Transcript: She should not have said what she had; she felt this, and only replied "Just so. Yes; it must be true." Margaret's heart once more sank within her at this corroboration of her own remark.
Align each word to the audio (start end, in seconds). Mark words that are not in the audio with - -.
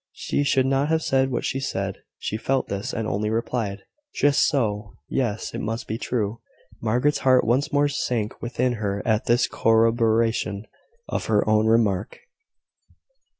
She 0.13 0.43
should 0.43 0.65
not 0.65 0.89
have 0.89 1.03
said 1.03 1.29
what 1.29 1.45
she 1.45 1.61
had; 1.75 1.99
she 2.17 2.35
felt 2.35 2.69
this, 2.69 2.91
and 2.91 3.07
only 3.07 3.29
replied 3.29 3.83
"Just 4.15 4.47
so. 4.47 4.95
Yes; 5.07 5.53
it 5.53 5.61
must 5.61 5.85
be 5.87 5.99
true." 5.99 6.41
Margaret's 6.81 7.19
heart 7.19 7.45
once 7.45 7.71
more 7.71 7.87
sank 7.87 8.41
within 8.41 8.73
her 8.81 9.03
at 9.05 9.25
this 9.25 9.45
corroboration 9.47 10.65
of 11.07 11.27
her 11.27 11.47
own 11.47 11.67
remark. 11.67 12.17